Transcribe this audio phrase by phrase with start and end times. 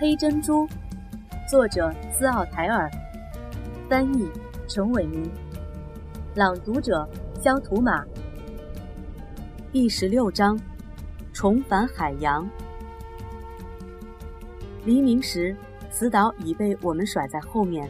[0.00, 0.66] 黑珍珠，
[1.46, 2.90] 作者斯奥台尔，
[3.86, 4.26] 翻译
[4.66, 5.30] 陈伟民，
[6.34, 7.06] 朗读者
[7.38, 8.02] 肖图马。
[9.70, 10.58] 第十六章：
[11.34, 12.48] 重返海洋。
[14.86, 15.54] 黎明时，
[15.90, 17.86] 死岛已被我们甩在后面，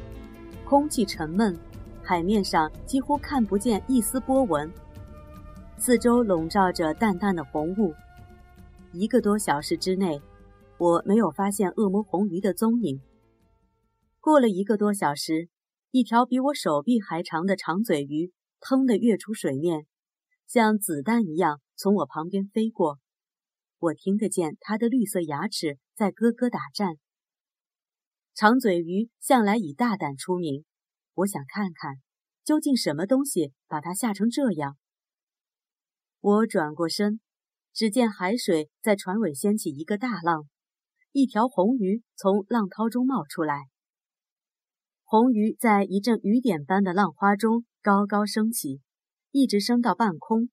[0.65, 1.57] 空气沉闷，
[2.03, 4.69] 海面上几乎看不见一丝波纹，
[5.79, 7.95] 四周笼罩着淡淡的红雾。
[8.91, 10.21] 一个多小时之内。
[10.81, 13.03] 我没有发现恶魔红鱼的踪影。
[14.19, 15.51] 过了一个多小时，
[15.91, 19.87] 一条比我手臂还长的长嘴鱼腾地跃出水面，
[20.47, 22.99] 像子弹一样从我旁边飞过。
[23.79, 26.95] 我听得见它的绿色牙齿在咯咯打颤。
[28.35, 30.65] 长嘴鱼向来以大胆出名，
[31.13, 31.97] 我想看看
[32.43, 34.79] 究竟什么东西把它吓成这样。
[36.21, 37.21] 我转过身，
[37.75, 40.49] 只见海水在船尾掀起一个大浪。
[41.13, 43.65] 一条红鱼从浪涛中冒出来，
[45.03, 48.80] 红鱼在一阵雨点般的浪花中高高升起，
[49.33, 50.51] 一直升到半空。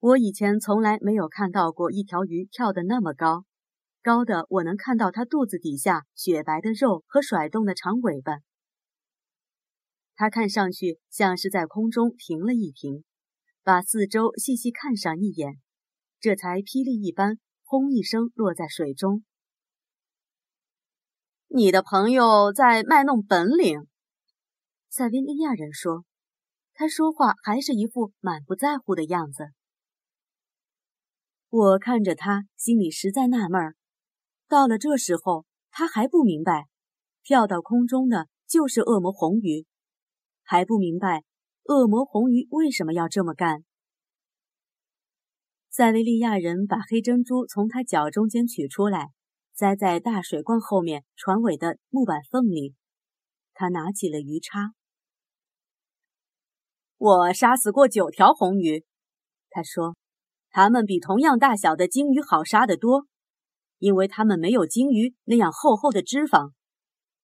[0.00, 3.44] 我以前从来没有看到过一条鱼跳得那么高，
[4.02, 8.38] 高的我能看到它肚子底下雪白的肉和甩动的长尾巴。
[10.14, 13.04] 它看上去像是在空中停了一停，
[13.62, 15.60] 把四周细细看上一眼，
[16.18, 19.22] 这才霹雳一般轰一声落在水中。
[21.56, 23.86] 你的朋友在卖弄本领，
[24.90, 26.04] 塞维利亚人说。
[26.72, 29.50] 他说话还是一副满不在乎的样子。
[31.50, 33.76] 我看着他，心里实在纳闷儿。
[34.48, 36.66] 到了这时候，他还不明白，
[37.22, 39.64] 跳到空中的就是恶魔红鱼，
[40.42, 41.22] 还不明白
[41.66, 43.62] 恶魔红鱼为什么要这么干。
[45.70, 49.12] 塞维利亚人把黑珍珠从他脚中间取出来。
[49.54, 52.74] 栽在大水罐后面船尾的木板缝里，
[53.52, 54.74] 他拿起了鱼叉。
[56.98, 58.84] 我杀死过九条红鱼，
[59.50, 59.94] 他说，
[60.50, 63.06] 它们比同样大小的鲸鱼好杀得多，
[63.78, 66.50] 因为它们没有鲸鱼那样厚厚的脂肪。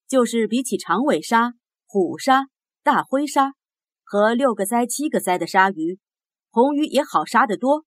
[0.07, 1.55] 就是比起长尾鲨、
[1.87, 2.47] 虎鲨、
[2.83, 3.55] 大灰鲨
[4.05, 5.99] 和六个鳃、七个鳃的鲨鱼，
[6.51, 7.87] 红鱼也好杀得多。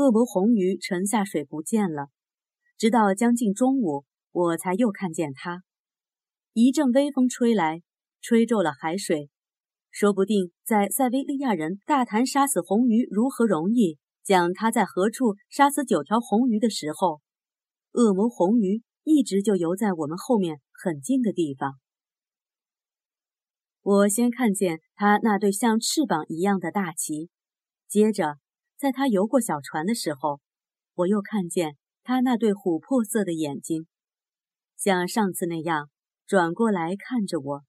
[0.00, 2.08] 恶魔红鱼沉下水不见了，
[2.78, 5.62] 直到将近中午，我才又看见它。
[6.54, 7.82] 一阵微风吹来，
[8.22, 9.28] 吹皱了海水。
[9.90, 17.20] 说不定在塞维利亚人大谈杀死红鱼如何容易，讲他在何处杀死九条红鱼的时候，
[17.92, 21.74] 恶魔红鱼一直就游在我们后面很近的地方。
[23.82, 27.28] 我先看见他那对像翅膀一样的大鳍，
[27.86, 28.38] 接着。
[28.80, 30.40] 在他游过小船的时候，
[30.94, 33.86] 我又看见他那对琥珀色的眼睛，
[34.74, 35.90] 像上次那样
[36.26, 37.62] 转过来看着我。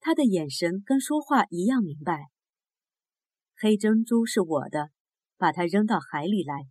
[0.00, 2.30] 他的眼神跟说话一样明白。
[3.56, 4.90] 黑珍珠是我的，
[5.36, 6.66] 把它扔到海里来。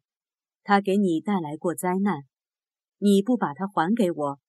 [0.63, 2.23] 它给你带来过灾难，
[2.97, 4.39] 你不把它还给我，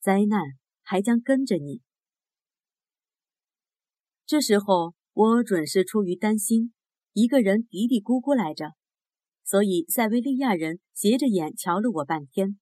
[0.00, 0.40] 灾难
[0.82, 1.82] 还将跟着你。
[4.24, 6.72] 这时候，我准是出于担心。
[7.18, 8.74] 一个人嘀嘀咕咕来着，
[9.42, 12.58] 所以塞维利亚人斜着眼瞧了我半天。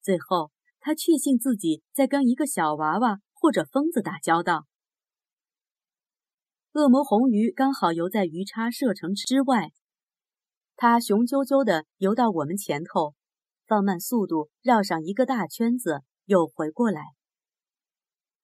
[0.00, 4.66] 最后，他确信自己在跟一个小娃娃或者疯子打交道。
[6.70, 9.72] 恶魔红鱼刚好游在鱼叉射程之外，
[10.76, 13.16] 它雄赳赳地游到我们前头，
[13.66, 17.02] 放慢速度绕上一个大圈子，又回过来。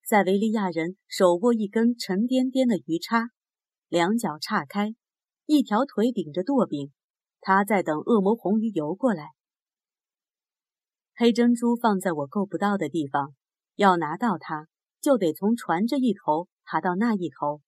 [0.03, 3.31] 塞维利亚人手握一根沉甸甸的鱼叉，
[3.89, 4.97] 两脚岔开。
[5.47, 6.91] 一条腿顶着舵柄，
[7.41, 9.31] 他在等恶魔红鱼游过来。
[11.15, 13.33] 黑珍珠放在我够不到的地方，
[13.77, 14.67] 要拿到它，
[15.01, 17.61] 就得从船这一头爬到那一头。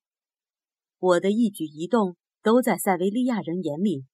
[0.98, 4.04] 我的一举一动都在塞维利亚人眼里，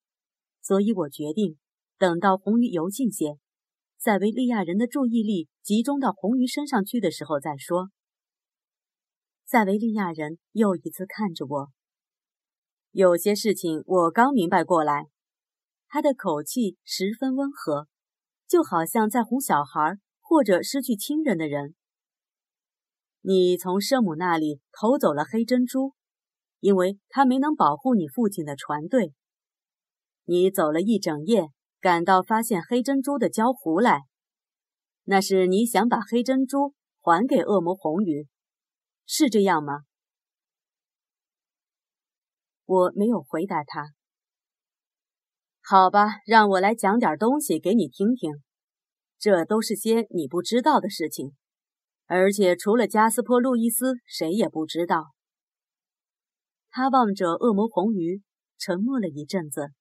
[0.61, 1.57] 所以我决定
[1.97, 3.39] 等到红鱼游近些，
[3.97, 7.89] 塞维利亚人的注意力集中到红鱼身上去的时候再说。
[9.47, 11.71] 塞维利亚人又一次看着我。
[12.97, 15.09] 有些事情我刚明白过来，
[15.89, 17.89] 他的口气十分温和，
[18.47, 21.75] 就好像在哄小孩或者失去亲人的人。
[23.21, 25.95] 你从圣母那里偷走了黑珍珠，
[26.61, 29.13] 因为他没能保护你父亲的船队。
[30.25, 31.49] 你走了一整夜，
[31.81, 34.03] 赶到发现黑珍珠的礁湖来，
[35.03, 38.29] 那是你想把黑珍珠还给恶魔红鱼，
[39.05, 39.81] 是这样吗？
[42.65, 43.93] 我没有回答他。
[45.63, 48.43] 好吧，让我来讲点东西给你听听。
[49.19, 51.35] 这都是些你不知道的事情，
[52.07, 55.15] 而且除了加斯坡·路易斯，谁也不知道。
[56.69, 58.23] 他望着恶魔红鱼，
[58.59, 59.73] 沉默了一阵子。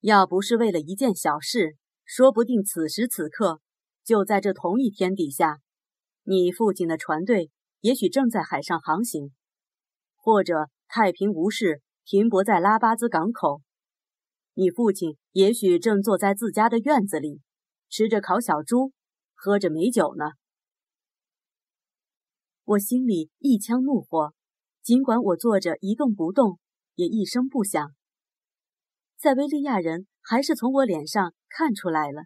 [0.00, 3.60] 要不是为了一件小事，说不定此时此刻
[4.04, 5.60] 就在这同一天底下，
[6.22, 7.50] 你父亲的船队
[7.80, 9.32] 也许正在海上航行，
[10.16, 13.62] 或者太平无事停泊在拉巴兹港口。
[14.54, 17.40] 你父亲也许正坐在自家的院子里，
[17.88, 18.92] 吃着烤小猪，
[19.34, 20.24] 喝着美酒呢。
[22.64, 24.34] 我心里一腔怒火。
[24.82, 26.58] 尽管我坐着一动不动，
[26.94, 27.94] 也一声不响，
[29.18, 32.22] 塞维利亚人还是从我脸上看出来了。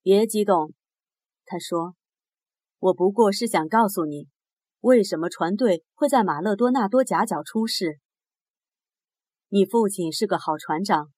[0.00, 0.72] 别激动，
[1.44, 1.96] 他说
[2.78, 4.28] ：“我不过是想告诉你，
[4.80, 7.98] 为什么船队会在马勒多纳多夹角出事。
[9.48, 11.10] 你父亲是个好船长，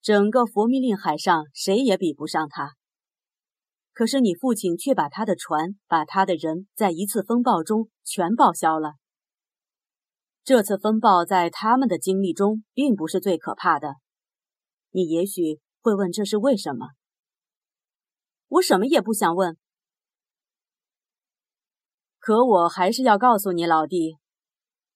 [0.00, 2.74] 整个佛密令海上谁也比不上他。”
[3.92, 8.94] 可是你父亲却把他的船、把他的人，在一次风暴中全报销了。
[10.42, 13.96] 这次风暴在他们的经历中并不是最可怕的。
[14.90, 16.90] 你也许会问这是为什么？
[18.48, 19.58] 我什么也不想问。
[22.30, 24.16] 可我还是要告诉你，老弟，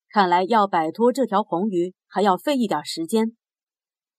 [0.08, 3.36] 看来要摆脱这条红鱼还要费一点时间。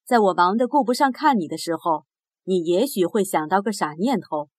[0.03, 2.03] 在我忙得顾不上看你的时候，
[2.43, 4.49] 你也许会想到个傻念头。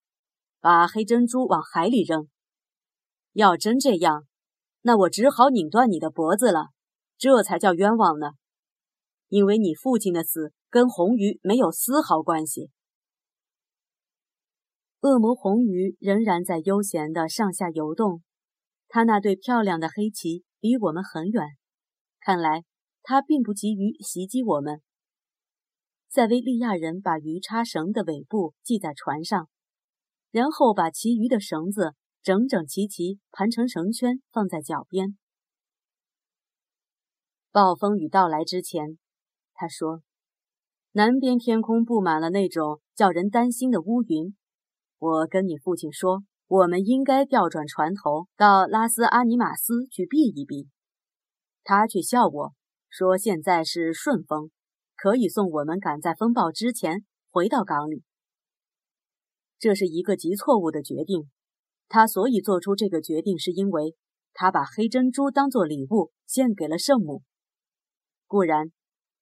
[0.58, 2.28] 把黑珍珠往海里扔。
[3.34, 4.24] 要真这样，
[4.80, 6.68] 那我只好拧断你的脖子了，
[7.18, 8.30] 这才叫冤枉呢。
[9.28, 12.70] 因为你父亲的死跟红鱼没有丝毫关系。
[15.00, 18.22] 恶魔红鱼仍然在悠闲地上下游动，
[18.88, 21.44] 他那对漂亮的黑鳍离我们很远，
[22.20, 22.64] 看来
[23.02, 24.82] 他并不急于袭击我们。
[26.08, 29.48] 塞维利亚人把鱼叉绳的尾部系在船上。
[30.32, 35.16] 然后把其余的绳子整整齐齐盘成绳圈，放在脚边。
[37.52, 38.98] 暴风雨到来之前，
[39.54, 40.02] 他说
[40.92, 44.36] ：“南边天空布满了那种叫人担心的乌云。
[44.98, 50.68] 我跟你父亲说，我们应该调转船头到拉斯阿尼马斯去避一避。
[51.64, 52.54] 他却笑我
[52.88, 54.50] 说，现在是顺风，
[54.96, 58.04] 可以送我们赶在风暴之前回到港里。”
[59.58, 61.28] 这是一个极错误的决定。
[61.88, 63.94] 他所以做出这个决定，是因为
[64.32, 67.22] 他把黑珍珠当作礼物献给了圣母。
[68.26, 68.72] 固然，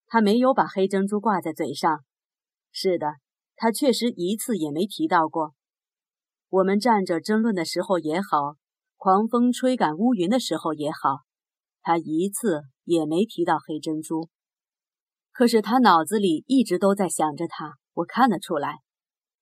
[0.06, 2.04] 他没有把黑珍珠挂在嘴上。
[2.72, 3.14] 是的，
[3.54, 5.54] 他确实一次也没提到过。
[6.55, 8.55] 我们站着争论的时候也好，
[8.96, 11.25] 狂风吹赶乌云的时候也好，
[11.82, 14.29] 他一次也没提到黑珍珠。
[15.32, 18.82] 可是他脑子里一直都在想着他，我看得出来。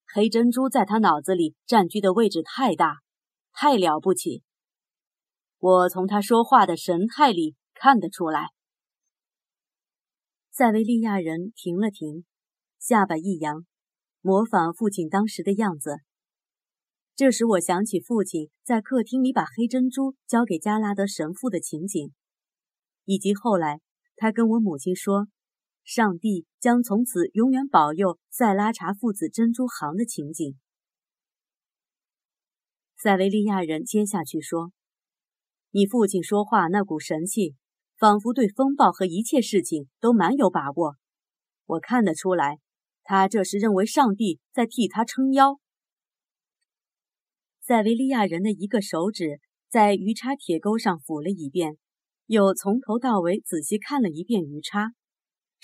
[0.07, 3.01] 黑珍珠在他脑子里占据的位置太大，
[3.53, 4.43] 太了不起。
[5.59, 8.53] 我从他说话的神态里看得出来。
[10.51, 12.25] 塞维利亚人停了停，
[12.79, 13.67] 下巴一扬，
[14.23, 15.99] 模仿父亲当时的样子。
[17.15, 22.13] 这时我想起父亲在客厅里把黑珍珠交给加拉德神父的情景，
[23.05, 23.81] 以及后来
[24.17, 25.29] 他跟我母亲说。
[25.85, 30.57] 上帝将从此永远保佑塞拉查父子珍珠行的情景。
[32.97, 34.71] 塞维利亚人接下去说
[35.75, 37.57] ：“你父亲说话那股神气，
[37.99, 40.95] 仿佛对风暴和一切事情都蛮有把握。
[41.67, 42.61] 我看得出来，
[43.03, 45.59] 他这是认为上帝在替他撑腰。”
[47.65, 51.79] 塞维利亚人的一个手指在鱼叉铁钩上抚了一遍，
[52.27, 54.95] 又从头到尾仔细看了一遍鱼叉。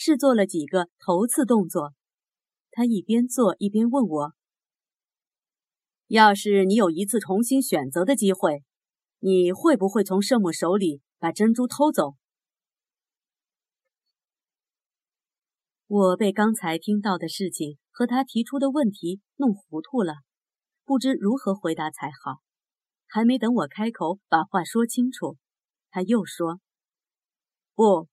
[0.00, 1.93] 是做了几个头次动作，
[2.71, 4.33] 他一边做一边问我
[6.07, 8.62] ：“要是你有一次重新选择的机会，
[9.19, 12.14] 你会不会从圣母手里把珍珠偷走？”
[15.88, 20.19] 我被刚才听到的事情和他提出的问题弄糊涂了，
[20.88, 22.40] 不知如何回答才好。
[23.07, 25.37] 还没等我开口把话说清楚，
[25.90, 26.61] 他又说
[27.76, 28.09] ：“不。”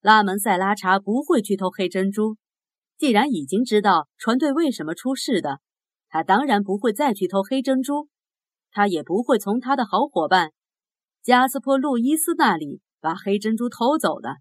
[0.00, 2.36] 拉门塞拉查不会去偷黑珍珠，
[2.96, 5.58] 既然已经知道船队为什么出事的，
[6.08, 8.08] 他当然不会再去偷黑珍珠。
[8.70, 10.52] 他也不会从他的好伙伴
[11.20, 14.36] 加斯珀·路易斯那里把黑珍珠偷走的。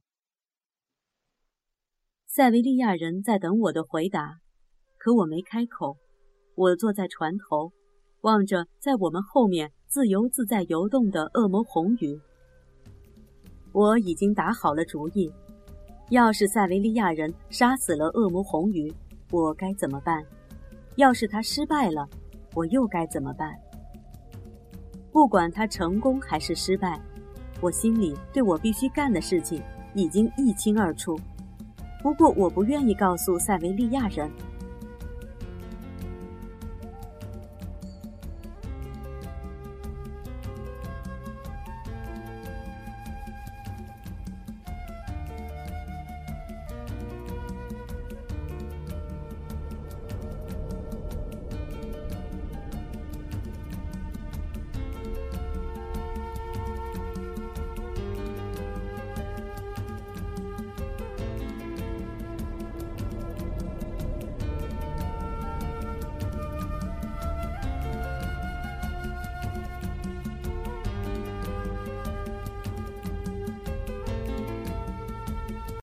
[2.27, 4.37] 塞维利亚人在等我的回答，
[4.99, 5.97] 可我没开口。
[6.55, 7.71] 我坐在船头，
[8.21, 12.19] 望着在我们后面自由自在游动的恶魔红鱼。
[13.71, 15.31] 我已经打好了主意。
[16.09, 18.93] 要是塞维利亚人杀死了恶魔红鱼，
[19.31, 20.23] 我该怎么办？
[20.95, 22.07] 要是他失败了，
[22.53, 23.51] 我又该怎么办？
[25.11, 27.01] 不管他成功还是失败，
[27.61, 29.59] 我心里对我必须干的事情
[29.95, 31.19] 已经一清二楚。
[32.03, 34.29] 不过，我不愿意告诉塞维利亚人。